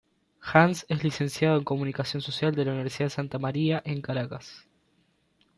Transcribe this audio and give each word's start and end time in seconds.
Hans 0.41 0.87
es 0.89 1.03
licenciado 1.03 1.59
en 1.59 1.63
comunicación 1.63 2.21
social 2.21 2.55
de 2.55 2.65
la 2.65 2.71
Universidad 2.71 3.09
Santa 3.09 3.37
María 3.37 3.83
en 3.85 4.01
Caracas. 4.01 4.67